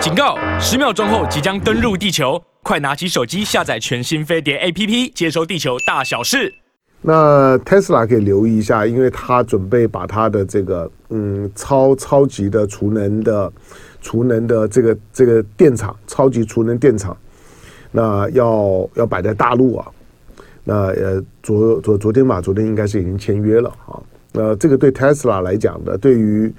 [0.00, 0.38] 警告！
[0.60, 6.54] 十秒钟后即将登陆地球，快拿起手机下载全新飞碟 APP，接收地球大小事。
[7.02, 13.52] 那 Tesla 可以留意一下，因为他准备把他的这个嗯超超级的储能的
[14.00, 17.16] 储能的这个这个电厂，超级储能电厂，
[17.90, 19.86] 那要要摆在大陆啊。
[20.62, 23.98] 那呃昨昨昨天嘛，昨天应该是已经签约了啊。
[24.32, 26.52] 那这个对 Tesla 来讲的，对于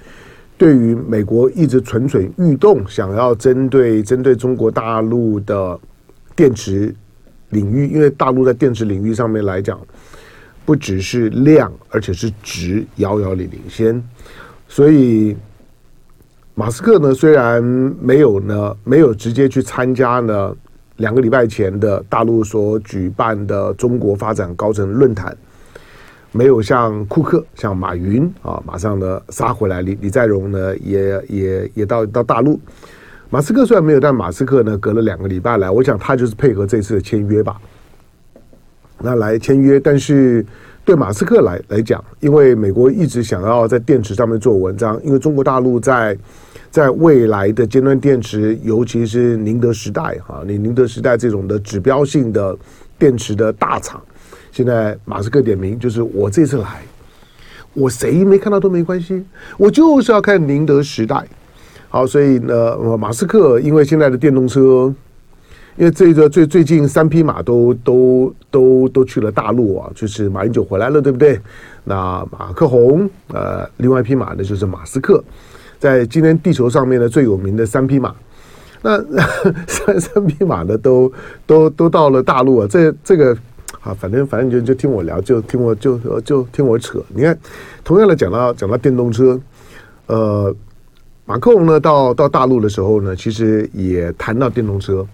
[0.60, 5.80] 对于美国一直蠢蠢欲动，想要针对针对中国大陆的
[6.36, 6.94] 电池
[7.48, 9.80] 领域，因为大陆在电池领域上面来讲。
[10.66, 14.00] 不只是量，而且是值，遥遥领领先。
[14.68, 15.34] 所以，
[16.54, 17.64] 马斯克呢，虽然
[17.98, 20.54] 没有呢，没有直接去参加呢，
[20.98, 25.34] 两个礼拜前的大陆所举办的中国发展高层论坛，
[26.32, 29.82] 没有像库克、像马云啊，马上呢杀回来。
[29.82, 32.60] 李李在镕呢，也也也到到大陆。
[33.30, 37.60] 马斯克虽然没有，但马斯克呢，隔了两个礼拜来，我想他就是配合这次的签约吧。
[38.98, 40.44] 那来签约，但是
[40.84, 46.16] 对马斯克来来讲，因为美国一直想要在电池上面做文章，因为中国大陆在
[46.70, 52.56] 在未来的尖端电池，尤其是宁德时代哈，你宁德时代这种的指标性的
[52.98, 54.02] 电池的大厂，
[54.52, 56.82] 现在马斯克点名，就是我这次来，
[57.74, 59.24] 我谁没看到都没关系，
[59.56, 61.24] 我就是要看宁德时代。
[61.88, 64.94] 好，所以呢，马斯克因为现在的电动车。
[65.76, 71.40] 因为这个最最近三匹马都都都都去了大陆啊，就是马英九回来了，对不对？
[71.84, 75.24] 那马克宏，呃，另外一匹马呢就是马斯克，
[75.78, 78.14] 在今天地球上面呢最有名的三匹马，
[78.82, 79.02] 那
[79.66, 81.10] 三三匹马呢都
[81.46, 82.66] 都都到了大陆啊。
[82.68, 83.34] 这这个
[83.80, 87.02] 啊，反正反正就就听我聊，就听我就就听我扯。
[87.08, 87.38] 你看，
[87.84, 89.40] 同样的讲到讲到电动车，
[90.06, 90.54] 呃，
[91.24, 95.06] 马克龙呢到到大陆的时候呢，其实也谈到电动车。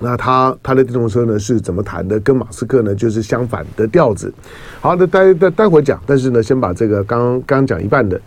[0.00, 2.20] 那他他的电动车呢是怎么谈的？
[2.20, 4.32] 跟马斯克呢就是相反的调子。
[4.80, 6.00] 好的，待待待会讲。
[6.06, 8.20] 但是呢，先把这个刚刚讲一半的，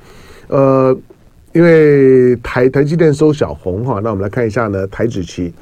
[0.49, 0.97] 呃，
[1.53, 5.53] 因为台台积电收小红哈，那我们来看一下呢，台指期，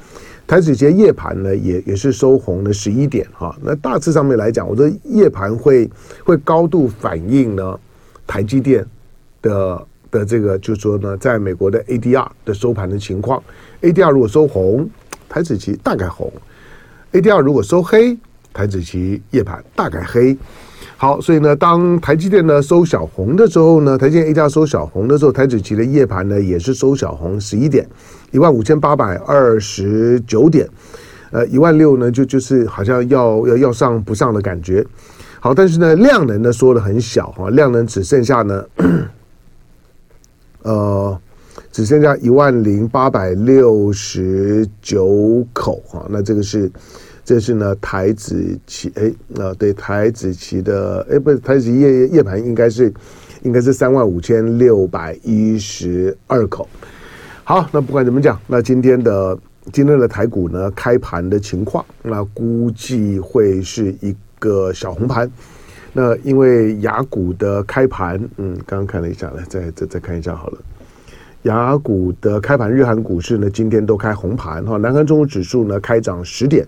[0.50, 3.56] 台指期夜盘呢也也是收红的十一点哈。
[3.62, 5.88] 那大致上面来讲，我觉得夜盘会
[6.24, 7.78] 会高度反映呢
[8.26, 8.84] 台积电
[9.40, 13.40] 的的这个，就是说呢，在美国的 ADR 的收盘的情况
[13.80, 14.90] ，ADR 如果收红。
[15.28, 16.32] 台指期大概红
[17.12, 18.18] ，ADR 如果收黑，
[18.52, 20.36] 台指期夜盘大概黑。
[21.00, 27.88] 好，所以呢，当台积电呢收小红的时候呢，台积电 ADR 收小红的时候，台指期的夜盘呢也是收小红十一点，
[28.32, 30.68] 一万五千八百二十九点，
[31.30, 34.84] 呃，一万六呢就就是好像要要要上不上的感觉。
[35.40, 38.64] 好，但是呢，量能呢缩得很小哈，量能只剩下呢，
[40.64, 41.18] 呃。
[41.72, 46.70] 只剩下一万零八百六十九口哈，那这个是，
[47.24, 52.92] 这是呢台子期哎，啊对台子期的哎不是台子夜夜盘应该是
[53.42, 56.68] 应该是三万五千六百一十二口。
[57.44, 59.38] 好，那不管怎么讲，那今天的
[59.72, 65.30] 今天的台股呢开盘的情况，那估计会是一个小红盘。
[65.92, 70.58] 那因为雅股的开盘，嗯，刚刚看了一下，来再再再看一下好了。
[71.44, 74.76] 雅股的开盘，日韩股市呢，今天都开红盘哈。
[74.76, 76.66] 南韩综合指数呢开涨十点，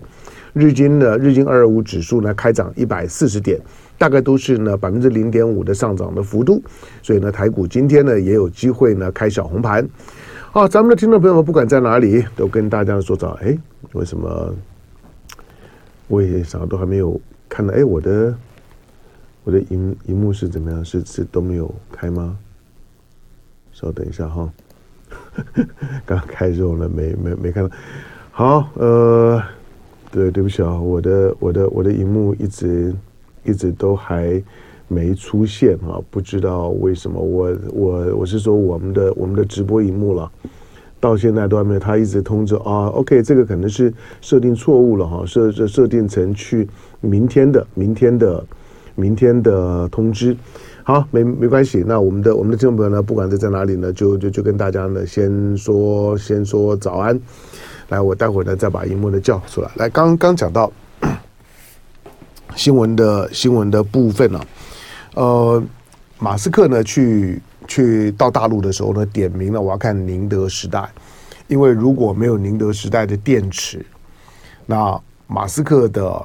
[0.53, 3.61] 日经呢，日经二二五指数呢开涨一百四十点，
[3.99, 6.59] 大概都是呢百分之零点五的上涨的幅度。
[7.03, 9.87] 所以呢，台股今天呢也有机会呢开小红盘。
[10.51, 13.37] 好，咱们的听众朋友们，不管在哪里，都跟大家说早。
[13.43, 13.55] 哎，
[13.91, 14.55] 为什么
[16.07, 17.71] 我也啥都还没有看到？
[17.75, 18.35] 哎，我的
[19.43, 20.83] 我的荧荧幕是怎么样？
[20.83, 22.35] 是是都没有开吗？
[23.83, 24.49] 稍等一下哈。
[26.05, 27.75] 刚开肉了，没没没看到。
[28.31, 29.41] 好，呃，
[30.09, 32.95] 对，对不起啊，我的我的我的荧幕一直
[33.43, 34.41] 一直都还
[34.87, 37.19] 没出现啊，不知道为什么。
[37.19, 40.31] 我我我是说我们的我们的直播荧幕了，
[40.99, 42.87] 到现在都还没有，他一直通知啊。
[42.87, 46.67] OK，这个可能是设定错误了哈，设设设定成去
[47.01, 48.45] 明天的明天的
[48.95, 50.37] 明天的通知。
[50.85, 51.81] 好，没没关系。
[51.87, 57.17] 那我们的我们的听众朋友呢，不管是在哪里呢，就就就跟大家呢先说先说早安。
[57.87, 59.71] 来，我待会儿呢再把荧幕呢叫出来。
[59.75, 60.69] 来，刚刚讲到
[62.53, 64.41] 新闻的新闻的部分呢、
[65.15, 65.63] 呃，
[66.19, 70.89] 马斯克呢去去到大陆的时候呢，点名了我要看宁德时代，
[71.47, 73.85] 因为如果没有宁德时代的电池，
[74.65, 76.21] 那马斯克的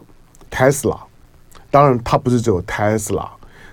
[0.51, 0.99] Tesla，
[1.71, 3.29] 当然他不是只有 Tesla。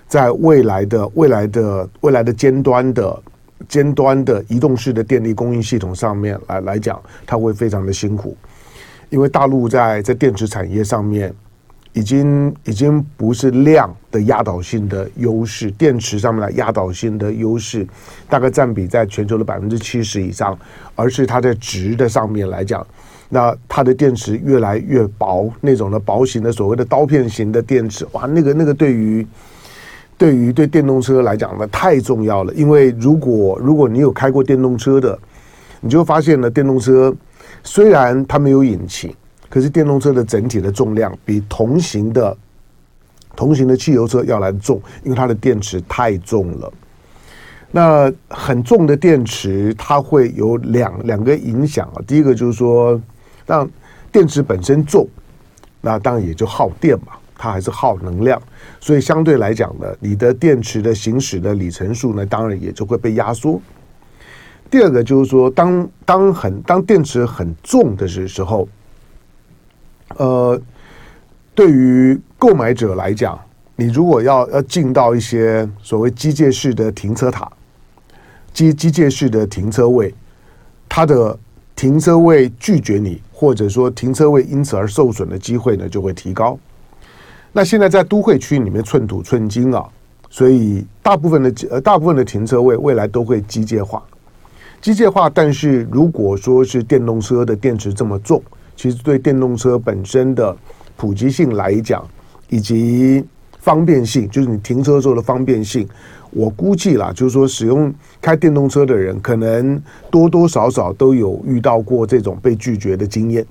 [0.08, 3.22] 在未来的未来的未来的尖端的
[3.68, 8.36] 尖端的移动式的电力供应系统上面来来讲，它会非常的辛苦，
[9.10, 11.34] 因为大陆在在电池产业上面。
[11.92, 17.86] 已经已经不是量的压倒性的优势，电池上面的压倒性的优势
[18.28, 20.58] 大概占比在全球的百分之七十以上，
[20.94, 22.86] 而是它在值的上面来讲，
[23.30, 29.26] 那它的电池越来越薄，那种的薄型的所谓的刀片型的电池，哇，那个那个对于
[30.18, 35.18] 对于对电动车来讲呢太重要了，因为如果如果你有开过电动车的，
[35.80, 37.14] 你就发现呢，电动车
[37.62, 39.14] 虽然它没有引擎。
[39.48, 42.36] 可是电动车的整体的重量比同型的
[43.36, 46.72] 同型的汽油车要来重，因为它的电池太重了。
[47.70, 52.02] 那很重的电池，它会有两两个影响啊。
[52.08, 53.00] 第一个就是说，
[53.46, 53.70] 让
[54.10, 55.06] 电池本身重，
[55.80, 58.40] 那当然也就耗电嘛，它还是耗能量。
[58.80, 63.60] 所以相对来讲呢，你的电池的行驶的里程数呢，当然也就会被压缩。
[64.70, 68.68] 第二个就是说，当当很当电池很重的时时候。
[70.18, 70.58] 呃，
[71.52, 73.38] 对于购买者来讲，
[73.74, 77.50] 你如果要要进到一些所谓机械式的停车塔、
[78.52, 80.14] 机机械式的停车位，
[80.88, 81.36] 它的
[81.74, 86.56] 停车位拒绝你，或者说停车位因此而受损的机会呢，就会提高。
[87.56, 89.82] 那现在在都会区里面寸土寸金啊，
[90.28, 94.02] 所以大部分的呃大部分的停车位未来都会机械化，
[94.82, 95.30] 机械化。
[95.30, 98.42] 但是如果说是电动车的电池这么重。
[98.76, 100.54] 其实对电动车本身的
[100.98, 102.06] 普及性来讲，
[102.50, 103.24] 以及
[103.58, 105.88] 方便性，就是你停车时候的方便性，
[106.32, 113.46] 我估计啦，就是说使用开电动车的人，可能多多少少都有遇到过这种被拒绝的经验。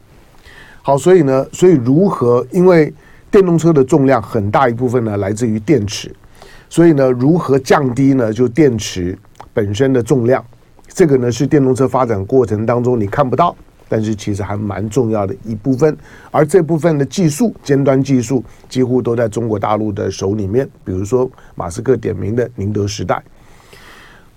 [0.84, 2.46] 好，所以呢，所以如何？
[2.52, 2.94] 因为
[3.36, 6.10] 电动车的重量很大一部分呢来自于电池，
[6.70, 8.32] 所以呢，如何降低呢？
[8.32, 9.18] 就电池
[9.54, 10.42] 本身的重量，
[10.88, 13.54] 这个呢是电动车发展过程当中你看不到。
[13.90, 15.98] 但是其实还蛮重要的一部分，
[16.32, 20.66] 而这部分的技术尖端技术几乎都在中国大陆的手里面。
[20.86, 23.22] 比如说马斯克点名的宁德时代，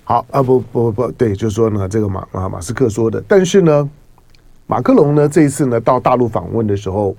[0.03, 3.23] 好啊，不不不对，就是说呢，这个马马马斯克说的。
[3.29, 3.89] 但是呢，
[4.67, 7.17] 马克龙呢这一次呢到大陆访问的时候，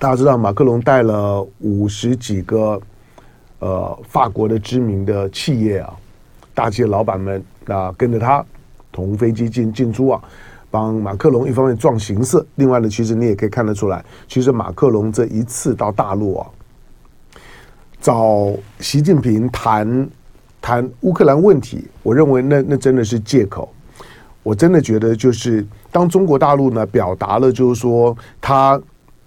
[0.00, 2.80] 大家知道马克龙带了五十几个
[3.58, 5.94] 呃法国的知名的企业啊，
[6.54, 8.42] 大企业老板们啊跟着他
[8.90, 10.22] 同飞机进进出啊。
[10.70, 16.46] 帮马克龙一方面壮形色，另外呢，其实你也可以看得出来，其实马克龙这一次到大陆啊，
[18.00, 20.08] 找习近平谈
[20.62, 23.68] 谈乌克兰问题，我认为那那真的是借口。
[24.42, 28.80] 我真的觉得，就是当中国大陆呢表达了就是说他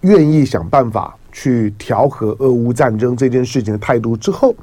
[0.04, 4.54] 愿意想办法去调和俄乌战争这件事情的态度之后，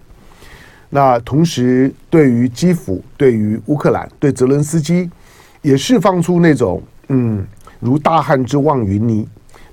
[0.90, 5.08] 那同时对于基辅、对于乌克兰、对泽伦斯基。
[5.64, 7.46] 也释放出那种嗯，
[7.80, 9.24] 如大汉之望云霓。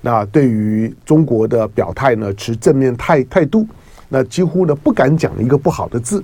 [0.01, 3.65] 那对于中国的表态呢，持正面态态度。
[4.07, 6.23] 那几乎呢不敢讲一个不好的字。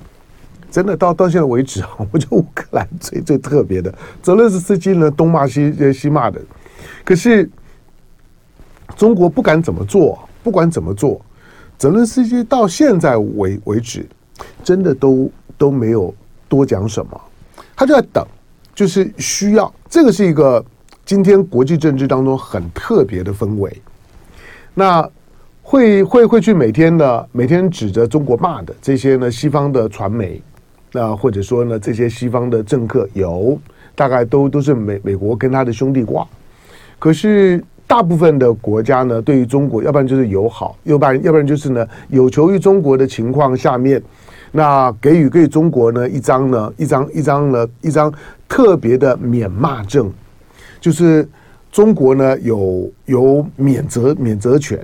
[0.70, 6.40] 真的到到现在为止， 我觉得乌克兰最最特别的，泽连斯基呢东骂西西骂的。
[7.04, 7.50] 可是
[8.96, 11.20] 中国不敢怎么做，不管怎么做，
[11.78, 14.06] 泽连斯基到现在为为止，
[14.64, 16.14] 真的都都没有
[16.48, 17.22] 多讲什么，
[17.76, 18.26] 他就在等。
[18.74, 20.62] 就是需要，这个是一个
[21.06, 23.82] 今天国际政治当中很特别的氛围。
[24.74, 25.10] 那
[25.62, 30.42] 会会会去每天的每天指着中国骂的这些呢，西方的传媒，
[30.92, 33.58] 那或者说呢，这些西方的政客有
[33.96, 36.28] 大概都都是美美国跟他的兄弟挂。
[37.00, 44.02] 可是大部分的国家呢，对于中国，要不然就是友好，要不然要不然就是呢，有求于中国的情况下面。
[44.52, 48.14] 那给予给中国呢一张呢一张一张呢一张
[48.48, 50.10] 特别的免骂证，
[50.80, 51.28] 就是
[51.72, 54.80] 中国呢有有免责免责权，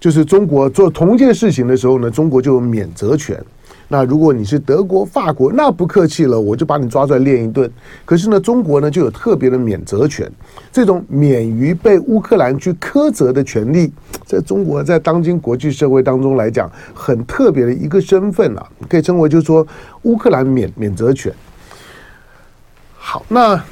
[0.00, 3.40] 就是中国做同一件事情的时候呢，中国就有免责权。
[3.88, 7.70] 那如果你是德国、法国，那不客气了，我就把你抓出来练一顿。
[8.04, 10.28] 可是呢，中国呢就有特别的免责权，
[10.72, 13.92] 这种免于被乌克兰去苛责的权利，
[14.24, 19.64] 在中国在当今国际社会当中来讲，很特别的一个身份啊，可以称为就是说
[20.02, 21.32] 乌克兰免免责权。
[22.96, 23.62] 好，那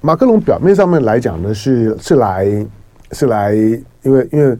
[0.00, 2.66] 马克龙表面上面来讲呢，是是来
[3.12, 4.58] 是来，因为因为。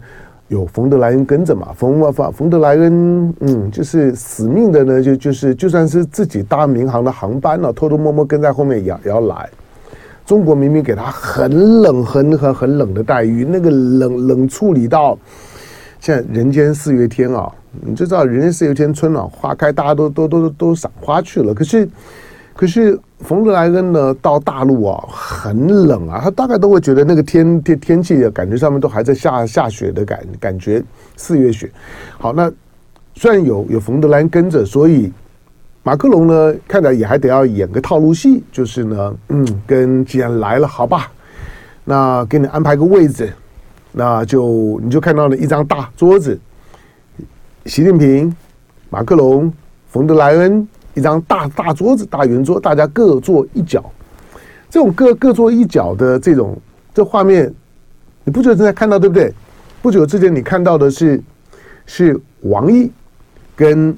[0.54, 1.68] 有冯德莱恩跟着嘛？
[1.76, 9.50] 冯冯冯德莱恩，嗯，就是死命的呢，就就是就算是自己搭民航的航班了，偷偷摸摸跟在后面也要也要来。
[10.25, 15.18] 中国明明给他很冷、很很很冷的待遇，那个冷冷处理到，
[16.00, 21.52] 现在人间四月天啊，你就知道人间四月天春暖花开，大家都都都都赏花去了。
[21.52, 21.87] 可是，
[22.54, 30.83] 可是冯德莱恩呢，到大陆啊，很冷啊，他大概都会觉得那个天天天气的感觉上面都还在下下雪的感感觉，
[31.16, 31.71] 四月雪。
[32.18, 32.50] 好，那
[33.14, 35.12] 虽然有有冯德莱恩跟着，所以。
[35.87, 41.12] 马克龙呢，看来也还得要演个套路戏，就是呢，嗯，跟既然来了，好吧，
[41.85, 43.30] 那给你安排个位置，
[43.92, 46.40] 那就你就看到了一张大桌子，
[47.66, 48.35] 习近平、
[48.88, 49.52] 马克龙、
[49.90, 53.85] 冯德莱恩，一张大大桌子，大圆桌，大家各坐一角，
[54.71, 56.57] 这种各各坐一角的这种
[56.95, 57.53] 这画面，
[58.25, 59.33] 你不觉得正在看到对不对？
[59.83, 61.23] 不久之前你看到的是
[61.87, 62.91] 是王毅
[63.55, 63.97] 跟。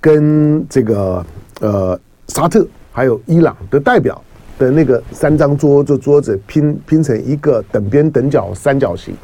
[0.00, 1.24] 跟这个
[1.60, 1.98] 呃
[2.28, 4.20] 沙特还有伊朗的代表
[4.58, 9.14] 的那个三张桌子桌子拼拼成一个等边等角三角形，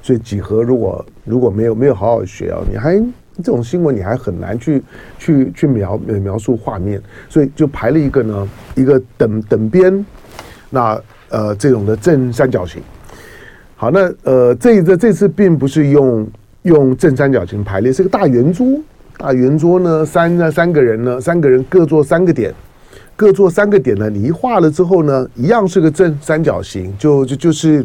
[0.00, 3.00] 所以几何如果如果没有没有好好学啊，你还
[3.36, 4.82] 这种新闻你还很难去
[5.18, 10.04] 去去描描述画面，所以就排了一个呢一个等等边
[10.70, 12.82] 那呃这种的正三角形。
[13.76, 16.28] 好，那呃这这这次并不是用
[16.62, 18.66] 用正三角形排列，是个大圆桌。
[19.18, 22.52] 大圆桌呢，三呢三个人呢，三个人各坐三个点，
[23.14, 24.10] 各坐三个点呢。
[24.10, 27.84] 你一画了之后呢，一样是个正三角形，就就就是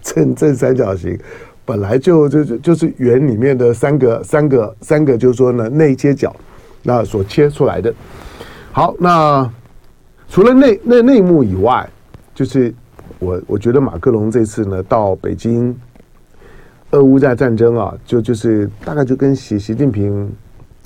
[0.00, 1.18] 正正三角形，
[1.64, 6.34] 本来就就就就是圆里面的三个三个三个，就是说呢内切角，
[6.82, 7.94] 那所切出来的。
[8.72, 9.50] 好，那
[10.28, 11.88] 除了内内内幕以外，
[12.34, 12.74] 就是
[13.18, 15.76] 我我觉得马克龙这次呢到北京。
[16.94, 20.30] 俄乌在战争啊，就就是大概就跟习习近平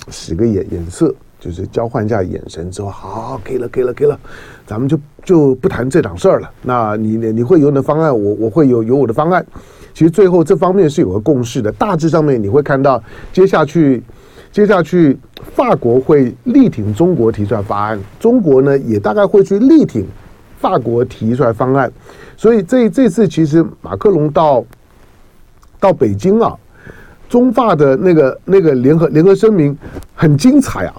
[0.09, 4.19] 使个眼眼色，就是交换一下眼神之后，好，可以了，可以了，可以了，
[4.65, 6.49] 咱们就就不谈这档事儿了。
[6.61, 9.45] 那你你你会有你的方案，我我会有有我的方案。
[9.93, 13.01] 其实最后这方面是有个共识的，大致上面你会看到，
[13.31, 14.03] 接下去
[14.51, 15.17] 接下去
[15.55, 20.05] 法国会力挺中国提出来方案，中国呢也大概会去力挺
[20.59, 21.91] 法国提出来方案。
[22.35, 24.63] 所以这这次其实马克龙到。
[25.79, 26.57] 到北京啊，
[27.29, 29.77] 中法的那个那个联合联合声明
[30.15, 30.95] 很精彩啊！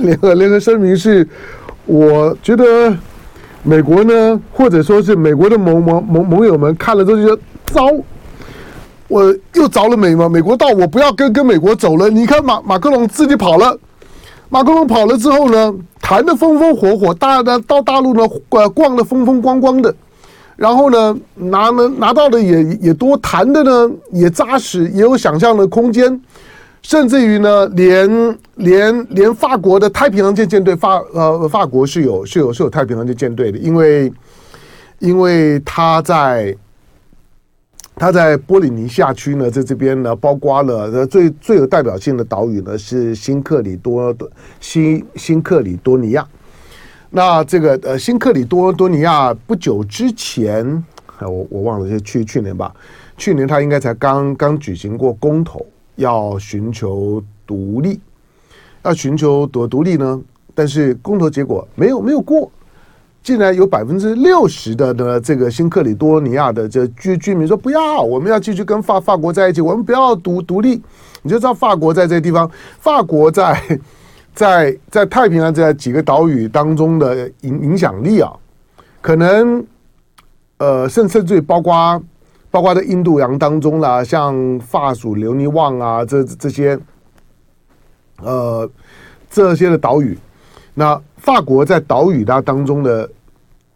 [0.00, 1.26] 联合联合声明是，
[1.86, 2.96] 我觉得
[3.62, 7.88] 美国呢，或者说是美国的盟盟盟盟友们看了之后就觉得糟，
[9.08, 10.28] 我又着了美吗？
[10.28, 12.08] 美国到我不要跟跟美国走了。
[12.08, 13.78] 你看马马克龙自己跑了，
[14.48, 19.94] 马克龙跑了之后呢，谈的风风火火，大的到大陆呢，逛逛的风风光光的。
[20.56, 26.20] 然后呢，拿呢拿到的也也多，谈的呢也扎实，也有想象的空间，
[26.84, 34.12] 甚至于呢，连连连法国的太平洋舰舰队，法呃法国是有是有是有太平洋舰舰队的，因为
[34.98, 36.54] 因为他在
[37.96, 44.14] 他在波里尼西亚区呢，在这边呢，包括了最最有代表性的岛屿呢是新克里多
[44.60, 46.28] 新新克里多尼亚。
[47.08, 50.84] 那这个呃，新克里多多尼亚不久之前，
[51.18, 52.74] 我我忘了是去去年吧，
[53.16, 58.00] 去年他应该才刚刚举行过公投，要寻求独立，
[58.82, 60.20] 要寻求独独立呢，
[60.54, 62.50] 但是公投结果没有没有过，
[63.22, 70.82] 竟然有百分之六十的呢这个新克里多尼亚的这居居民说不要，我们要继续跟法法国在一起，我们不要独独立，
[71.22, 73.60] 你就知道法国在这地方，法国在。
[74.34, 78.32] 在在太平洋这几个岛屿当中的影影响力啊，
[79.00, 79.64] 可能
[80.58, 82.02] 呃，甚甚至于包括
[82.54, 86.78] 包括在印度洋当中啦，像法属留尼旺啊，这这些
[88.22, 88.70] 呃
[89.28, 90.16] 这些的岛屿，
[90.72, 93.10] 那法国在岛屿它当中的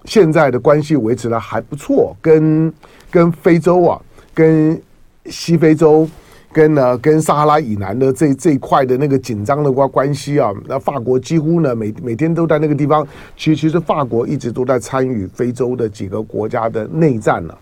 [0.05, 2.73] 现在的关系维持的还不错，跟
[3.11, 4.01] 跟非洲啊，
[4.33, 4.81] 跟
[5.27, 6.09] 西非洲。
[6.51, 13.07] 跟呢，跟撒哈拉以南的这这一块的那个紧张的关关系啊，那法国几乎呢每每天都在那个地方。
[13.37, 17.55] 其实，其实法国一直都在参与非洲的几个国家的内战呢、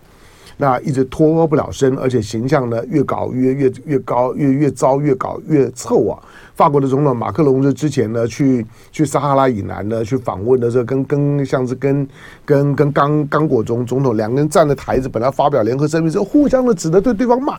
[0.58, 6.18] 那一直脱不了身，而且形象呢越搞越越越高，越越糟，越搞越臭啊。
[6.54, 12.08] 法国的总统马克龙就之前呢去去撒哈拉以南呢去访问的时候，跟跟像是跟
[12.44, 17.58] 跟跟刚刚果总总统两个人站的台子，本来发表联合声明之后，互相的指着对对方骂。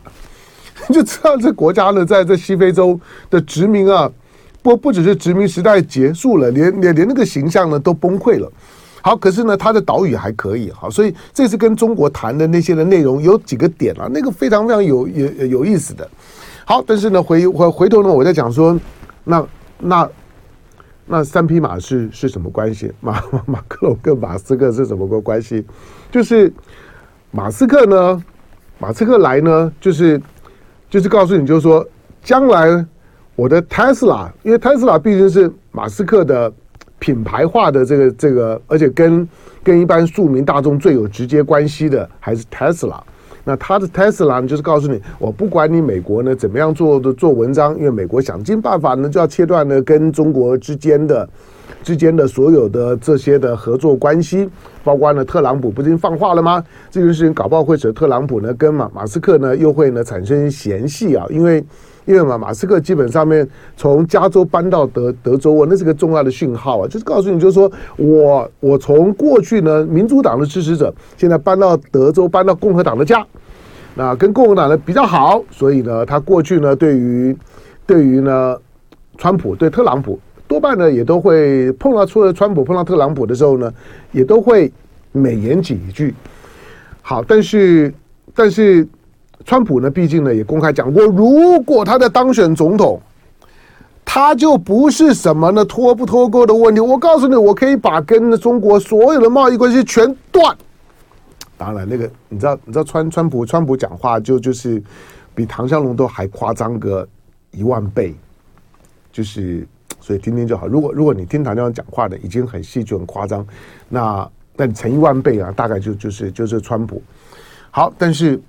[0.92, 2.98] 就知道这国家呢，在这西非洲
[3.30, 4.10] 的殖民啊，
[4.62, 8.50] 不不只是殖民时代结束了，连连连那个形象呢都崩溃了。
[9.02, 16.08] 好，可是呢，它的岛屿还可以，好，所以这次跟中国谈的那些的内容有几个点啊，那个非常非常有有有意思的。
[16.64, 18.78] 好，但是呢，回回回头呢，我在讲说，
[19.24, 19.46] 那
[19.78, 20.10] 那
[21.06, 22.92] 那三匹马是是什么关系？
[23.00, 25.64] 马 马克龙跟马斯克是什么个关系？
[26.10, 26.52] 就是
[27.30, 28.24] 马斯克呢？
[28.78, 30.20] 马斯克来呢，就是
[30.90, 31.84] 就是告诉你，就是说，
[32.22, 32.86] 将来
[33.34, 36.52] 我的 Tesla，因为 Tesla 毕竟是马斯克的
[36.98, 39.28] 品牌化的这个这个，而且跟
[39.62, 43.00] 跟一般庶民大众最有直接关系的还是 Tesla。
[43.44, 51.26] 那他的 Tesla，就是告诉你，我不管你美国呢怎么样做的做文章，因为美国想尽办法呢就要切断呢跟中国之间的
[51.82, 54.48] 之间的所有的这些的合作关系，
[54.84, 56.62] 包括呢特朗普不是已经放话了吗？
[56.90, 61.64] 这件事情搞不好会使特朗普呢跟马马斯克呢又会呢产生嫌隙啊，因为。
[62.04, 63.46] 因为嘛，马斯克基本上面
[63.76, 73.22] 从加州搬到德德州啊，那是个重要的讯号啊，就是告诉你，就是说我我从过去呢民主党的支持者，现在搬到德州，搬到共和党的家，
[73.94, 77.36] 那跟共和党呢比较好，所以呢，他过去呢对于
[77.86, 78.56] 对于呢
[79.18, 83.72] 川普对特朗普多半呢也都会碰到除了川普碰到特朗普的时候呢，
[84.10, 84.72] 也都会
[85.12, 86.12] 美言几句。
[87.02, 87.94] 好，但是
[88.34, 88.88] 但是。
[89.44, 93.00] 川普呢，毕竟呢也公开讲过，如果他在当选总统，
[94.04, 96.80] 他就不是什么呢脱不脱钩的问题。
[96.80, 100.54] 我告诉你，我可以把跟中国所有的贸易关系全断。
[101.56, 104.82] 当然，那个你知道，你知道川川普川普讲话就就是
[105.36, 107.06] 比唐湘龙都还夸张个
[107.52, 108.14] 一万倍，
[109.12, 109.66] 就是
[110.08, 110.66] 所以听听就好。
[110.66, 113.46] 如果如果你听唐湘龙讲话的已经很戏剧很夸张，
[113.90, 117.02] 那那你乘一万倍啊，大概就就是就是川普。
[117.70, 118.40] 好，但是。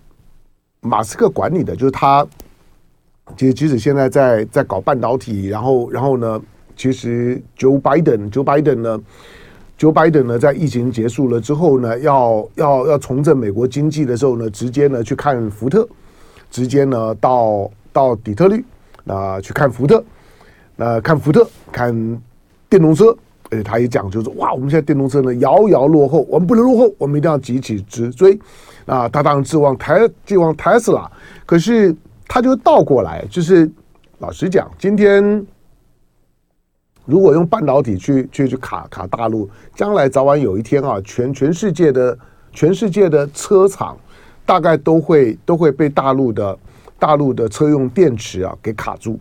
[0.82, 2.26] 马斯克管理的就是他，
[3.36, 6.42] 其实即使现在在在搞半导体，然后然后呢，
[6.74, 8.98] 其实 Joe Biden Joe Biden 呢
[9.78, 15.86] ，Joe Biden 呢，在疫情结束了之后呢，要要要重振美国经济的时候呢，直接呢去看福特，
[16.50, 18.64] 直接呢到到底特律
[19.06, 20.02] 啊、去看福特，
[20.80, 21.94] 那、呃、看福特看
[22.70, 23.14] 电动车，
[23.52, 28.40] 而且他也讲就是哇，我们现在电动车呢遥遥落后，我们不能落后，我们一定要急起直追。
[28.86, 31.12] 啊，他当然指望台指望特斯拉，
[31.46, 31.94] 可是
[32.28, 33.70] 他就倒过来，就是
[34.20, 35.46] 老实讲，今天
[37.06, 42.18] 如果用半导体去去去卡卡大陆，将来早晚有一天啊，全全世界的
[42.54, 43.98] 全世界的车厂
[44.46, 46.58] 大概都会都会被大陆的
[46.98, 49.20] 大陆的车用电池啊给卡住。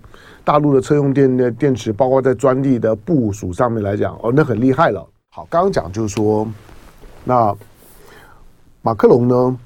[0.49, 5.07] 大陆的车用电的电池，包括在专利的部署上面来讲，哦，那很厉害了。
[5.29, 6.49] 好，刚刚讲就是说，
[7.23, 7.55] 那。
[8.81, 9.59] 马克龙呢？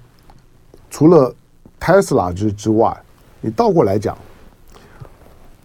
[0.91, 1.33] 除了
[1.79, 3.01] 特斯拉之之外，
[3.41, 4.19] 你倒过来讲，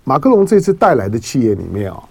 [0.04, 2.04] 马克龙这次带来的企业里面啊，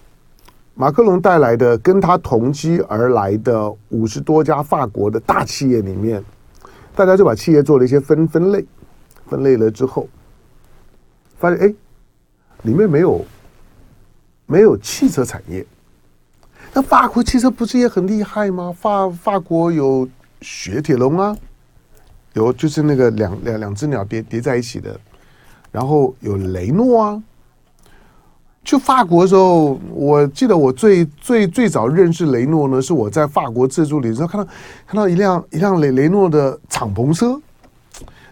[0.75, 6.25] 马克龙带来的跟他同机而来的五十多家法国的大企业里面，
[6.97, 8.66] 大家就把企业做了一些分分类，
[9.27, 10.09] 分类了之后，
[11.37, 11.75] 发现哎，
[12.62, 13.25] 里面没有
[14.47, 15.64] 没有汽车产业。
[16.73, 18.75] 那法国汽车不是也很厉害吗？
[18.79, 20.09] 法法国有。
[20.42, 21.35] 雪铁龙啊，
[22.35, 25.01] 有就是那个两两两只鸟叠叠在一起的，
[25.73, 27.23] 然后有雷诺啊。
[28.62, 34.47] 去法国的时候，我记得我最最最早认识雷诺呢，是我在法国自助里时候看到
[34.87, 37.40] 看到一辆一辆雷雷诺的敞篷车。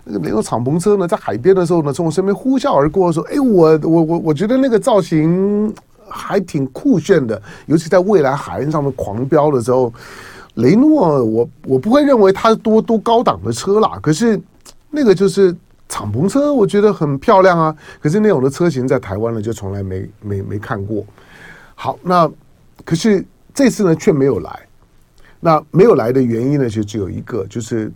[0.04, 5.74] 那个雷诺敞篷车呢，在海边的时候呢，从我身边呼啸而过的时候，哎，我我我我觉得那个造型
[6.08, 9.92] 还挺酷炫的，尤其在未来海岸上面狂飙的时候。
[10.56, 14.40] 雷诺，我我不会认为它是多多高档的车啦，可是
[14.88, 15.52] 那个就是
[15.88, 17.74] 敞篷车，我觉得很漂亮啊。
[18.00, 21.04] 可是那种的车型在台湾呢，就从来没没没看过。
[21.74, 22.30] 好，那
[22.84, 24.60] 可是这次呢却没有来。
[25.40, 27.90] 那没有来的原因呢，其实只有一个，就是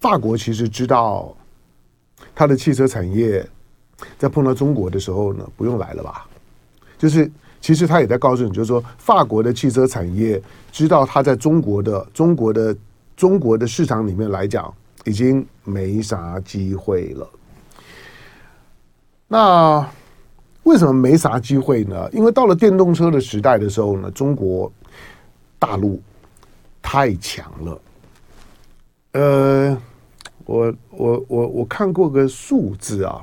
[0.00, 1.36] 法国其实知道
[2.34, 3.46] 它的汽车产业
[4.18, 6.26] 在碰到中国的时候呢，不用来了吧？
[6.98, 7.30] 就是。
[7.60, 12.74] 其实他也在告诉你，就是说，法国的汽车产业知道他在中国的中国的
[13.16, 14.72] 中国的市场里面来讲，
[15.04, 17.28] 已经没啥机会了。
[19.26, 19.84] 那
[20.62, 22.08] 为什么没啥机会呢？
[22.12, 24.72] 因为到了电动车的时代的时候呢，中国
[25.58, 26.00] 大陆
[26.80, 27.80] 太强了。
[29.14, 29.82] 呃，
[30.48, 33.22] 我我我我看过个数字啊。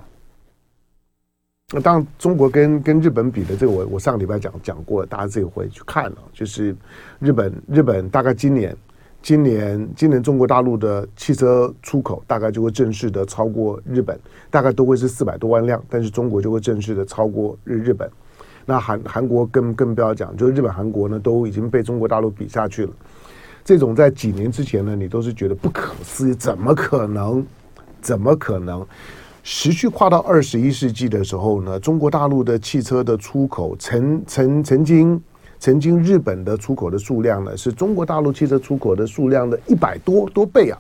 [1.74, 6.18] 那当，中国跟跟日本比的这个我，我上个礼拜讲讲过，大家自己回去看了。
[6.32, 6.76] 就是
[7.20, 8.78] 日本，日本大概今年，
[9.24, 14.20] 今年，今年中国大陆的汽车出口大概就会正式的超过日本，
[14.52, 18.08] 大概都会是四百多万辆，但是中国就会正式的超过日日本。
[18.68, 22.94] 那韩韩国更更不要讲，就是日本、韩国呢都已经被中国大陆比下去了。
[23.66, 27.44] 这种在几年之前呢，你都是觉得不可思议，怎么可能？
[28.00, 28.86] 怎么可能？
[29.44, 35.20] 持续跨到二十一世纪的时候呢，中国大陆的汽车的出口曾曾曾经
[35.60, 40.80] 曾经日本的出口的数量呢，是中国大陆汽车出口的数量的一百多多倍啊！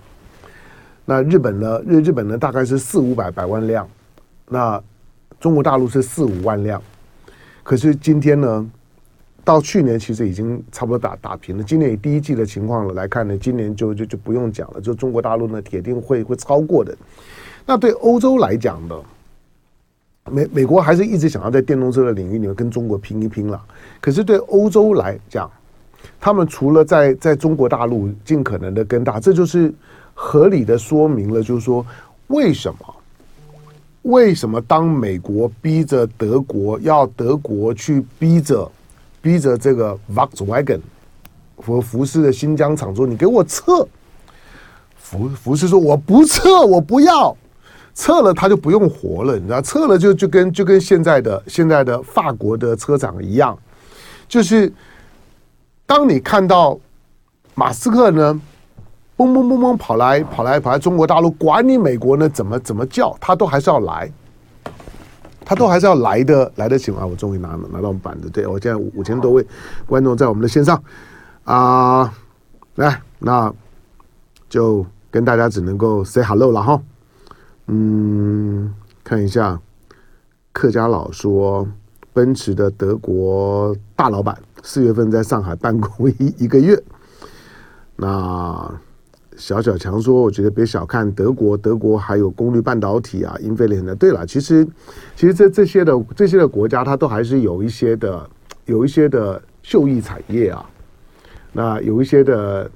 [1.05, 1.81] 那日本呢？
[1.87, 2.37] 日日本呢？
[2.37, 3.87] 大概是四五百百万辆，
[4.47, 4.79] 那
[5.39, 6.79] 中国大陆是四五万辆。
[7.63, 8.69] 可是今天呢，
[9.45, 11.63] 到去年其实已经差不多打打平了。
[11.63, 16.97] 今年以第一季的情况来看呢，今年就就就不用讲了，就中国大陆呢铁定会会超过的。
[17.65, 18.95] 那对欧洲来讲呢，
[20.29, 23.63] 美美国还是一直想要在电动车的领域里面跟中国拼一拼了。
[24.01, 25.49] 可是对欧洲来讲，
[26.19, 29.73] 他们除了在在中国大陆尽可能的跟大，这就是
[30.13, 31.85] 合理的说明了，就是说
[32.27, 32.95] 为什么？
[34.03, 38.71] 为什么当美国逼着德国要德国去逼着
[39.25, 40.79] 逼着这个 Volkswagen
[41.55, 43.87] 和福斯的新疆厂说，你给我撤，
[44.95, 47.35] 福福斯说我不撤，我不要。
[47.95, 53.57] 撤了，他就不用活了，你知道，撤了就就跟就跟现在的现在的法国的车厂一样，
[54.27, 54.71] 就是
[55.87, 56.79] 当你看到
[57.55, 58.39] 马斯克呢。
[59.17, 64.11] 嘣嘣嘣嘣跑来跑来跑来中国大陆，管你美国呢怎么怎么叫，他都还是要来，
[65.45, 67.05] 他都还是要来的来得及啊！
[67.05, 69.45] 我终于拿拿到板子，对，我现在五千多位
[69.85, 70.83] 观众在我们的线上
[71.43, 72.11] 啊、
[72.75, 73.53] 来，那
[74.49, 76.81] 就跟大家只能够 say hello 了哈。
[77.67, 79.59] 嗯，看一下
[80.51, 81.67] 客家佬说，
[82.11, 86.81] 奔驰的德国大老板四月份在上海办公一一个月，
[87.95, 88.81] 那。
[89.37, 93.95] 小小强说：“我觉得别小看德国，德国还有功率半导体啊，英飞凌的。
[93.95, 94.65] 对了，其实，
[95.15, 98.29] 其实这这些的这些的国家，它都还是有一些的，
[98.65, 100.69] 有一些的秀逸产业啊。
[101.51, 102.71] 那有一些的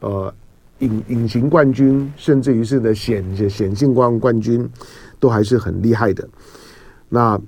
[0.00, 0.34] 呃
[0.78, 4.68] 隐隐形冠军，甚至于是的显显性冠冠军，
[5.18, 6.28] 都还是很厉害的。
[7.08, 7.40] 那啊、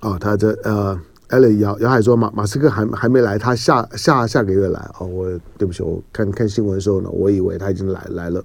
[0.00, 5.06] 哦，他这呃。”艾伦姚姚海说马马斯克还还没来，他下下下个月来哦。
[5.06, 5.26] 我
[5.58, 8.44] 对不起，我看看新闻的时候呢，我以为他已经来来了。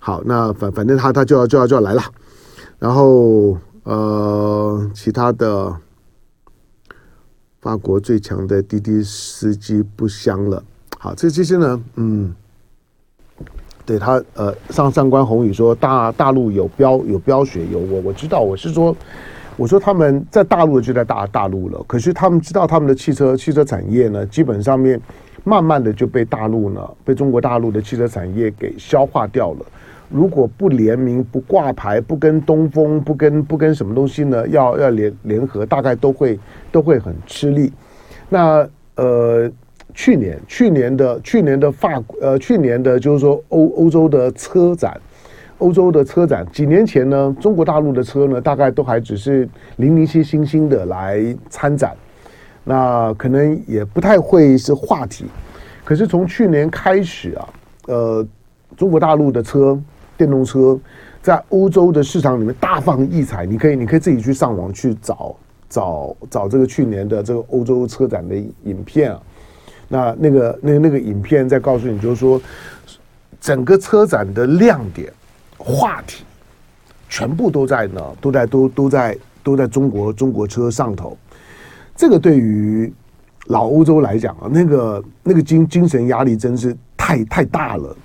[0.00, 2.02] 好，那反反正他他就要就要就要来了。
[2.80, 5.72] 然后呃，其他的
[7.60, 10.60] 法国最强的滴滴司机不香了。
[10.98, 12.34] 好，这这些呢，嗯，
[13.86, 18.96] 对他呃上上官宏宇说大大陆有标有标血有我我知道我是说。
[19.56, 25.00] 我说他们在大陆就在大大陆了，可是他们知道他们的汽车汽车产业呢，基本上面
[25.44, 29.66] 慢慢的就被大陆呢，被中国大陆的汽车产业给消化掉了。
[30.10, 36.38] 如果不联名、不挂牌、不跟东风、不跟不跟什么东西呢，要要联联合，大概都会
[36.72, 37.72] 都会很吃力。
[38.28, 39.50] 那呃，
[39.94, 45.00] 去年去年的去年的法呃去年的就是说欧欧洲的车展。
[45.58, 51.94] 欧洲的车展，几年前呢，中国大陆的车呢，大概都还只是零零星星星的来参展，
[52.64, 55.26] 那可能也不太会是话题。
[55.84, 57.48] 可是从去年开始啊，
[57.86, 58.26] 呃，
[58.76, 59.78] 中国大陆的车，
[60.16, 60.78] 电动车，
[61.22, 63.46] 在欧洲的市场里面大放异彩。
[63.46, 65.36] 你可以，你可以自己去上网去找
[65.68, 69.22] 找找这个去年的这个欧洲车展的影片啊。
[69.88, 72.40] 那那个那那个影片在告诉你，就是说
[73.40, 75.12] 整个车展的亮点。
[75.66, 76.24] 话题
[77.08, 81.16] 全部都在呢，都在都都在都在中国中国车上头。
[81.96, 82.92] 这个对于
[83.46, 87.96] 老欧洲来讲啊，那个那个精精神压力真是太太大了。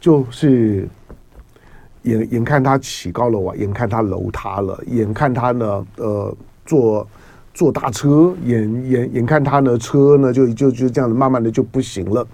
[0.00, 0.88] 就是
[2.02, 7.06] 眼眼看他起高楼啊，眼看他楼塌了，眼看他呢呃坐
[7.54, 12.26] 坐大车，眼眼眼看他呢车呢就就就这样子慢慢的就不行了。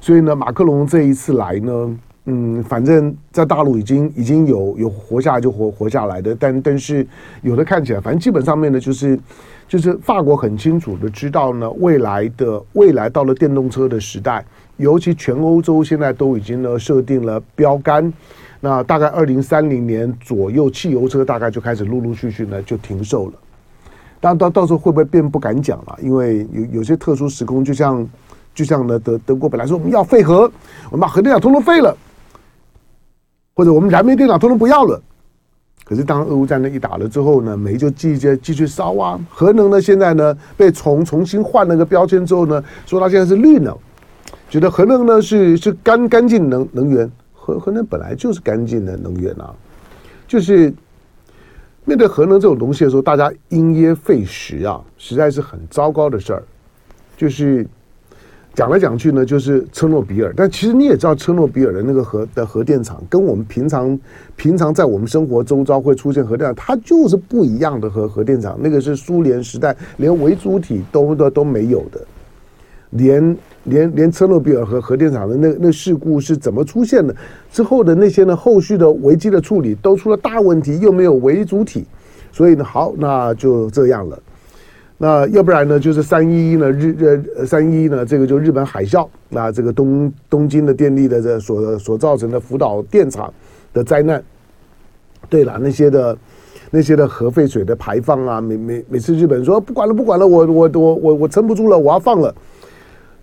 [0.00, 1.98] 所以呢，马克龙这一次来呢。
[2.28, 7.06] 嗯，反正在大陆已经已经有有活下来就活活下来的，但但是
[7.42, 9.16] 有的看起来，反正基本上面呢，就是
[9.68, 14.44] 就是法国很清楚的知道呢，未来的未来到了电动车的时代，
[14.76, 18.12] 尤其全欧洲现在都已经呢设定了标杆，
[18.58, 23.34] 那大概二零三零年左右，汽油车大概就开始陆陆续续呢就停售了。
[24.20, 28.04] 当到到时候会不会变不敢讲了，因为有有些特殊时空，就像
[28.52, 30.50] 就像呢德德国本来说我们要废核，
[30.90, 31.96] 我们把核电厂通通废了。
[33.56, 35.00] 或者我们燃煤电厂通通不要了，
[35.82, 39.18] 可是当俄乌战争一打了之后呢，煤就继续继续烧啊。
[39.30, 43.74] 核能呢，现在呢被重重新换了个标签之后呢，说它现在是绿能，
[44.50, 49.54] 觉得核能呢是是干干净能能源，核核能本来就是干净的能源啊。
[50.28, 50.70] 就是
[51.86, 56.42] 面对核能这种东西的时候，大家因噎废食啊，实在是很糟糕的事儿，
[57.16, 57.66] 就是。
[58.56, 60.32] 讲来讲去呢，就是车诺比尔。
[60.34, 63.96] 但其实你也知道，车诺比尔的那个核的核电厂，跟我们平常
[64.34, 68.58] 平常在我们生活周遭会出现核电厂，它就是不一样的核核电厂。
[68.58, 72.00] 那个是苏联时代连维主体都都都没有的，
[72.92, 77.14] 连连连车诺比尔核核电厂的那那事故是怎么出现的？
[77.52, 81.84] 之后的那些呢，后续的危机的处理都出了大问题，又没有为主体，
[82.32, 84.18] 所以呢，好，那就这样了。
[84.98, 93.32] 那要不然呢，就是三一一呢，日呃三一一呢，这个就日本海啸，那这个东东京的电力的这所所造成的福岛电厂
[93.74, 94.22] 的灾难。
[95.28, 96.16] 对了，那些的
[96.70, 102.34] 那些的核废水的排放啊，每每每次日本说不管了不管了，我我我我我撑不住了，我要放了。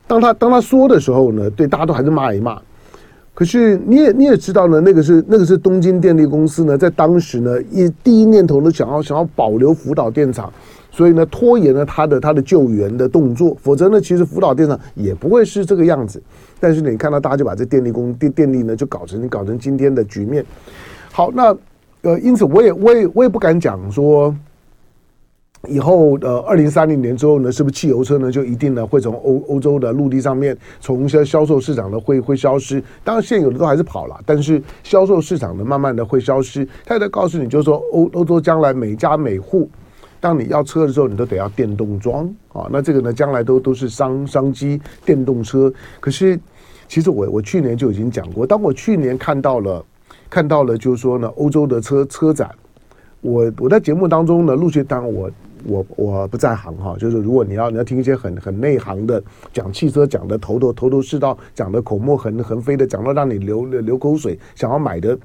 [0.06, 2.62] 当他当他说的时候呢，对大家都还是骂一骂。
[3.34, 10.54] 可是你也你也知道呢，那个是那个是东京电力公司呢，在当时呢，一第一念头呢，想要想要保留福岛电厂，
[10.96, 13.58] 所以呢，拖延了他的他的救援的动作。
[13.60, 16.22] 否则呢，其实福岛电厂也不会是这个样子。
[16.60, 20.46] 但是你看到大家就把这电力公电电力呢，就搞成搞成今天的局面。
[21.12, 21.58] 好，那
[22.04, 24.34] 呃，因此我也我也我也不敢讲说。
[25.70, 32.84] 以后呃，二零三零年之后呢，是不是汽油车呢就一定呢会从欧欧洲的陆地上面从销销售市场呢会会消失？
[33.02, 36.68] 当然现有的都还是跑了，但是销售市场呢慢慢的会消失。
[36.86, 39.70] 他也在告诉你，就是说欧欧洲将来每家每户，
[40.24, 42.66] 当你要车的时候，你都得要电动桩啊。
[42.72, 45.72] 那这个呢，将来都都是商商机电动车。
[46.00, 46.40] 可是
[46.88, 49.86] 其实我我去年就已经讲过，当我去年看到了
[50.30, 52.50] 看到了，就是说呢，欧洲的车车展，
[53.20, 55.30] 我我在节目当中呢陆续当我。
[55.66, 65.18] 我我不在行哈，就是如果你要你要听一些很很内行的讲汽车讲的头头头头是道，讲的口沫横横飞的，讲到让你流流口水，想要买的，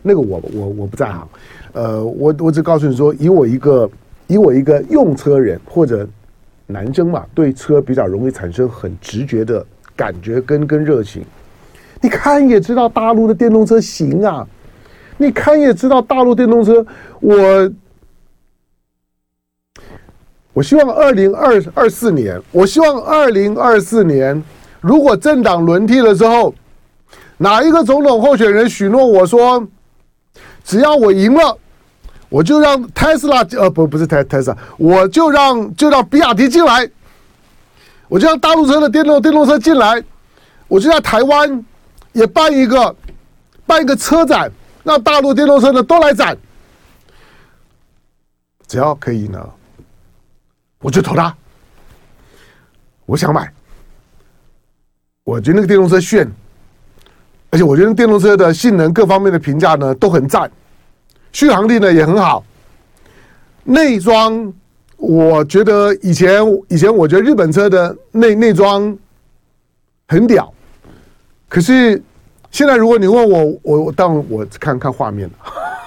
[0.00, 1.28] 那个我我我不在行，
[1.74, 3.86] 呃，我我只告诉你说，以我一个
[4.32, 6.08] 以我一个用车人或者
[6.66, 9.64] 男生嘛，对车比较容易产生很直觉的
[9.94, 11.22] 感觉跟跟热情，
[12.00, 14.46] 你看也知道大陆的电动车行啊，
[15.18, 16.84] 你看也知道大陆电动车
[17.20, 17.70] 我。
[20.54, 24.44] 我希望二零二二四年，我希望二零二四年，
[24.82, 26.54] 如果政党轮替了之后，
[27.38, 29.66] 哪一个总统候选人许诺我说，
[30.62, 31.56] 只要我赢了，
[32.32, 36.90] 我就让特斯拉呃不不是特特斯拉，我就让就让比亚迪进来，
[38.08, 40.02] 我就让大陆车的电动电动车进来，
[40.66, 41.62] 我就在台湾
[42.12, 42.96] 也办一个
[43.66, 44.50] 办一个车展，
[44.82, 46.34] 让大陆电动车的都来展，
[48.66, 49.38] 只要可以呢。
[50.80, 51.32] 我就投他，
[53.04, 53.52] 我想买，
[55.22, 56.26] 我觉得那个电动车炫，
[57.50, 60.50] 而且我觉得电动车的性能各方面的评价呢都很赞，
[61.32, 62.44] 续航力呢也很好，
[63.64, 64.52] 内装
[64.96, 68.96] 我觉得以前以前我觉得日本车的内内装
[70.08, 70.52] 很屌，
[71.48, 72.00] 可是
[72.50, 75.30] 现在如果你问我，我我当我看看画面，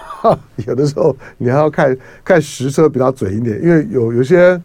[0.67, 4.61] 有的时候你还要看看实车比较准一点，因为有有些。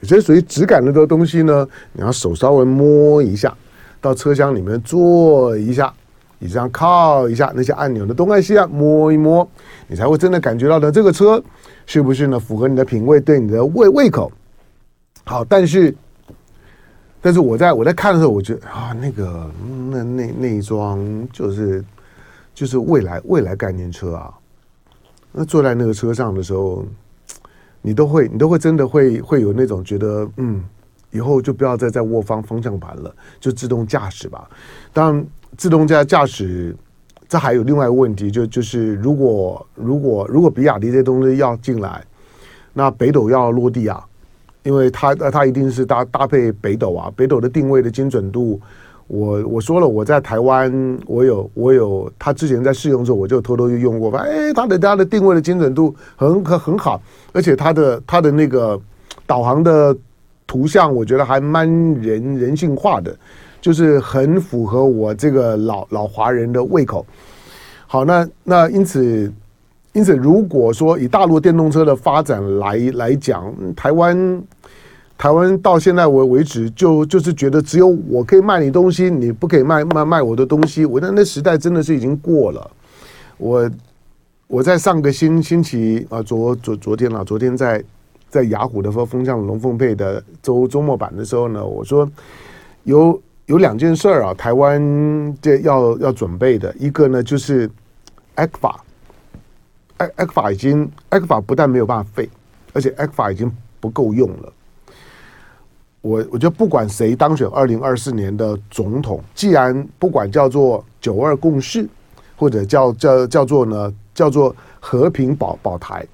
[0.00, 3.52] 有些属于质感的东西呢，你要手稍微摸一下，
[4.00, 5.92] 到车厢里面坐一下，
[6.38, 9.48] 你这样靠一下那些按钮的东按西按，摸一摸，
[9.86, 11.42] 你才会真的感觉到的这个车
[11.86, 14.30] 是不是呢符合你的品味，对你的胃胃口。
[15.24, 15.94] 好，但是，
[17.20, 19.50] 但是我在我在看的时候，我觉得啊，那个
[19.90, 20.98] 那那那一桩
[21.32, 21.84] 就是
[22.54, 24.32] 就是未来未来概念车啊，
[25.32, 26.84] 那坐在那个车上的时候。
[27.80, 30.62] 你都会，你都会真的会会有那种觉得，嗯，
[31.10, 34.48] 以后就不要再在握方方向盘了，就自动驾驶吧。
[34.92, 36.74] 当然，自动驾驾驶，
[37.28, 42.04] 这还有另外一个问题，就就是如果如果如果比亚迪这东西要进来，
[42.74, 44.04] 那北斗要落地啊，
[44.62, 48.60] 因为它它一定是搭搭配北斗啊，北斗的定位的精准度。
[49.06, 50.70] 我我说了，我在台湾，
[51.06, 57.00] 我有我有，他之前在试用的时候，我就偷偷就用过，发现哎，他的他的定位的精准度很很很好，
[57.32, 58.78] 而且他的他的那个
[59.26, 59.96] 导航的
[60.48, 63.16] 图像，我觉得还蛮人人性化的，
[63.60, 67.06] 就是很符合我这个老老华人的胃口。
[67.86, 69.32] 好，那那因此
[69.92, 74.42] 因此，如果说以大陆电动车的发展来来讲，台湾。
[75.20, 80.86] 台湾到现在为为止，就就是觉得只有我可以卖你东西，你不可以卖卖卖我的东西。
[80.86, 82.70] 我那那时代真的是已经过了。
[83.36, 83.68] 我
[84.46, 87.82] 我在上个星星期啊，昨昨昨天啊，昨天在
[88.30, 92.08] 在雅虎的风向龙凤配的周周末版的时候呢，我说
[92.84, 97.68] 有有两件事儿啊，台湾这要要准备的一个呢，就是
[98.36, 102.28] ECFA，ECFA 已经 ECFA 不但没有办法废，
[102.72, 104.52] 而且 ECFA 已经不够用了。
[106.00, 111.88] 我我觉得不管谁当选二零二四年的总统，既然不管叫做九二共识，
[112.36, 116.06] 或者叫叫叫做呢叫做和平保保台，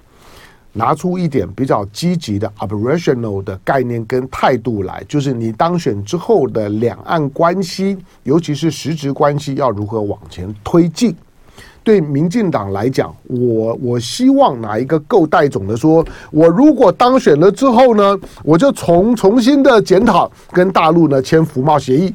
[0.77, 11.15] 拿出一点比较积极的 operational 的概念跟态度来，就是你当选之后的两岸关系，尤其是实质关系要如何往前推进。
[11.81, 22.13] 对民进党来讲，我我希望哪一个够带种的说，我如果当选了之后呢，我就重重新的检讨跟大陆呢签服贸协议。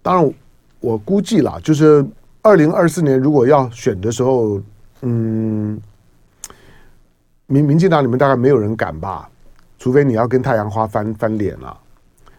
[0.00, 0.32] 当然，
[0.78, 2.06] 我估计啦，就是
[2.40, 4.60] 二零二四年如果要选的时候。
[5.02, 5.80] 嗯，
[7.46, 9.28] 民民进党里面大概没有人敢吧，
[9.78, 11.80] 除非你要跟太阳花翻翻脸了，啊。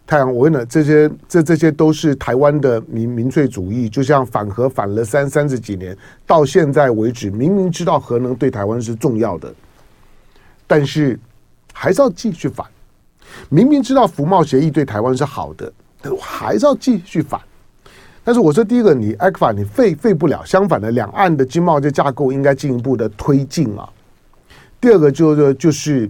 [0.06, 9.54] 太阳，我跟你讲，这些这这些都是台湾的民民粹主义，就像反核反了三三十几年，到现在为止，明明知道核能对台湾是重要的，
[10.66, 11.20] 但是
[11.74, 12.66] 还是要继续反。
[13.50, 15.72] 明明知道服贸协议对台湾是好的，
[16.22, 17.40] 还是要继续反。
[18.28, 23.88] 但是我说，第一个，你 ECFA 你废废不了，相反的，两岸的经贸这架构应该进一步的推进啊。
[24.82, 26.10] 第二个就是就是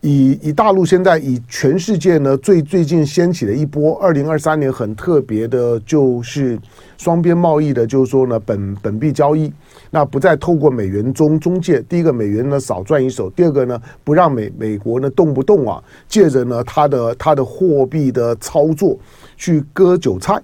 [0.00, 6.58] 以以大陆现在以全世界呢最最近掀起的一波二零二三年很特别的，就是
[6.98, 9.52] 双边贸易的，就是说呢本本币交易，
[9.88, 18.98] 那不再透过美元中中介，第一个美元呢少赚一手，第二个呢不让美美国呢动不动啊借着呢它的它的货币的操作
[19.36, 20.42] 去割韭菜。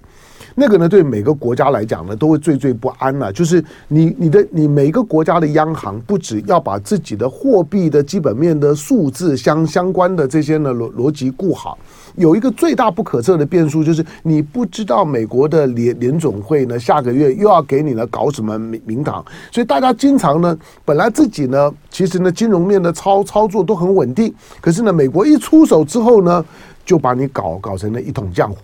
[0.55, 3.31] 那个呢，对每个国家来讲呢，都会惴惴不安了。
[3.31, 11.77] 就是你、你的、你每个国家的央行，不只要把自己的货币的基本面的数字相相关的这些呢逻逻辑顾好，
[12.15, 26.43] 有一个最大不可测的变数，就是你不知道美国的联联总会呢下个月又要给你呢搞什么名名堂，所以大家经常呢，本来自己呢其实呢金融面的操操作都很稳定，可是呢美国一出手之后呢，
[26.85, 28.57] 就把你搞搞成了一统浆糊。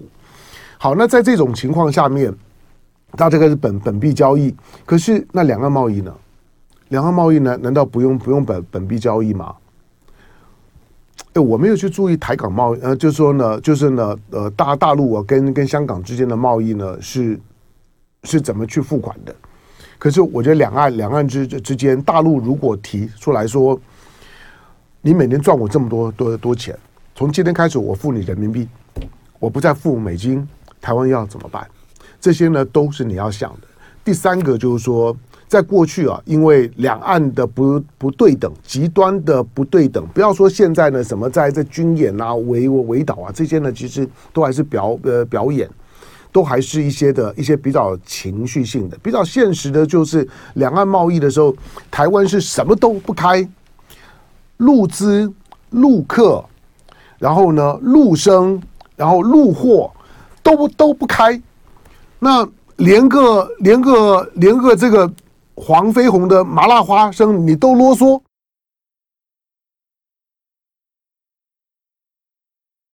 [0.77, 2.33] 好，那在这种情况下面，
[3.13, 4.53] 它这个是本本币交易，
[4.85, 6.13] 可是那两岸贸易呢？
[6.89, 7.57] 两岸贸易呢？
[7.57, 9.55] 难道不用不用本本币交易吗？
[11.33, 17.39] 哎，我没有去注意台港贸易，呃，就是说呢，就是呢，呃，大大陆啊跟跟香港之间的贸易呢是
[18.23, 19.35] 是怎么去付款的？
[19.97, 23.79] 可是我觉得两岸两岸之之间，大陆如果提出来说，
[25.01, 26.77] 你每年赚我这么多多多钱，
[27.15, 28.67] 从今天开始我付你人民币，
[29.39, 30.47] 我不再付美金。
[30.85, 31.67] 台湾要怎么办？
[32.21, 33.67] 这些呢都是你要想的。
[34.03, 35.17] 第三个就是说，
[35.47, 45.67] 在过去啊，因为两岸的不不对等，极端的不对等，不要说现在呢，什么在这军演啊、围围岛啊这些呢，其实都还是表呃表演，
[46.31, 48.95] 都还是一些的一些比较情绪性的。
[49.01, 51.51] 比较现实的就是两岸贸易的时候，
[51.89, 53.47] 台湾是什么都不开，
[54.57, 55.33] 陆资、
[55.71, 56.45] 陆客，
[57.17, 58.61] 然后呢陆生，
[58.95, 59.91] 然后陆货。
[60.45, 61.41] 都不都不开，
[62.19, 65.11] 那连个连个连个这个
[65.55, 68.21] 黄飞鸿的麻辣花生你都啰嗦，